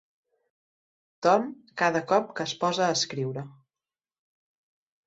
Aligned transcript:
Tom 1.27 1.45
cada 1.83 2.03
cop 2.13 2.35
que 2.41 2.49
es 2.51 2.57
posa 2.65 2.87
a 2.89 2.99
escriure. 2.99 3.47